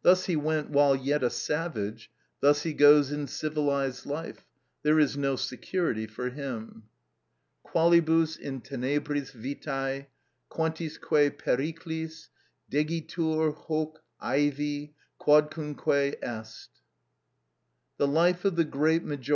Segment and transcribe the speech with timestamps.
[0.00, 2.10] Thus he went while yet a savage,
[2.40, 4.46] thus he goes in civilised life;
[4.82, 6.84] there is no security for him.
[7.62, 10.06] "Qualibus in tenebris vitæ,
[10.50, 12.30] quantisque periclis
[12.70, 19.22] Degitur hocc' ævi, quodcunque est!"—LUCR.
[19.22, 19.28] ii.